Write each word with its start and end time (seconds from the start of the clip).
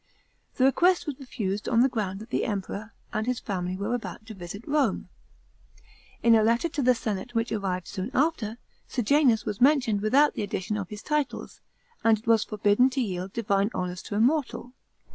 The 0.55 0.63
request 0.63 1.05
was 1.05 1.17
reiusid, 1.17 1.71
on 1.71 1.81
the 1.81 1.87
ground 1.87 2.21
that 2.21 2.31
the 2.31 2.43
Emperor 2.45 2.91
and 3.13 3.27
his 3.27 3.39
family 3.39 3.77
were 3.77 3.93
about 3.93 4.25
to 4.25 4.33
visit 4.33 4.67
Rome. 4.67 5.09
In 6.23 6.33
a 6.33 6.41
letter 6.41 6.67
to 6.69 6.81
the 6.81 6.95
senate, 6.95 7.35
which 7.35 7.51
arrived 7.51 7.85
soon 7.85 8.09
after," 8.11 8.57
Sejanus" 8.87 9.45
was 9.45 9.61
mentioned 9.61 10.01
without 10.01 10.33
the 10.33 10.41
addition 10.41 10.75
of 10.75 10.89
his 10.89 11.03
titles, 11.03 11.61
and 12.03 12.17
it 12.17 12.25
was 12.25 12.43
forbidden 12.43 12.89
to 12.89 12.99
yield 12.99 13.33
divine 13.33 13.69
honours 13.75 14.01
to 14.01 14.15
a 14.15 14.19
mortal. 14.19 14.73